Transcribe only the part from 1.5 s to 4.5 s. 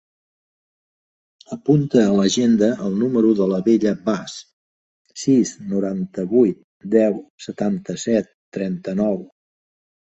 Apunta a l'agenda el número de la Bella Vaz: